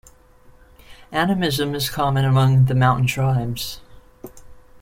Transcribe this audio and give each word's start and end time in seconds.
Animism 1.11 1.75
is 1.75 1.91
common 1.91 2.25
among 2.25 2.65
the 2.65 2.73
mountain 2.73 3.05
tribes. 3.05 3.81